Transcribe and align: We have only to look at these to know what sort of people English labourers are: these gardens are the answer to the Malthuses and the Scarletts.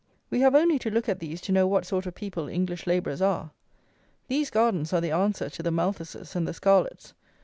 We 0.31 0.39
have 0.39 0.55
only 0.55 0.79
to 0.79 0.89
look 0.89 1.07
at 1.07 1.19
these 1.19 1.39
to 1.41 1.51
know 1.51 1.67
what 1.67 1.85
sort 1.85 2.07
of 2.07 2.15
people 2.15 2.47
English 2.47 2.87
labourers 2.87 3.21
are: 3.21 3.51
these 4.29 4.49
gardens 4.49 4.93
are 4.93 4.99
the 5.01 5.11
answer 5.11 5.47
to 5.51 5.61
the 5.61 5.69
Malthuses 5.69 6.35
and 6.35 6.47
the 6.47 6.53
Scarletts. 6.55 7.13